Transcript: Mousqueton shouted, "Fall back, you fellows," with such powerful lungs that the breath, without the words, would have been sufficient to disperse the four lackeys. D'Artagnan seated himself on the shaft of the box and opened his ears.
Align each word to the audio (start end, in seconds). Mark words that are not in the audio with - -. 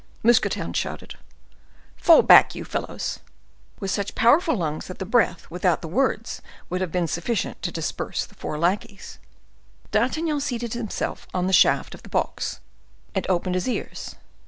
Mousqueton 0.23 0.73
shouted, 0.73 1.13
"Fall 1.95 2.23
back, 2.23 2.55
you 2.55 2.65
fellows," 2.65 3.19
with 3.79 3.91
such 3.91 4.15
powerful 4.15 4.55
lungs 4.57 4.87
that 4.87 4.97
the 4.97 5.05
breath, 5.05 5.45
without 5.51 5.83
the 5.83 5.87
words, 5.87 6.41
would 6.71 6.81
have 6.81 6.91
been 6.91 7.05
sufficient 7.05 7.61
to 7.61 7.71
disperse 7.71 8.25
the 8.25 8.33
four 8.33 8.57
lackeys. 8.57 9.19
D'Artagnan 9.91 10.41
seated 10.41 10.73
himself 10.73 11.27
on 11.35 11.45
the 11.45 11.53
shaft 11.53 11.93
of 11.93 12.01
the 12.01 12.09
box 12.09 12.61
and 13.13 13.27
opened 13.29 13.53
his 13.53 13.69
ears. 13.69 14.15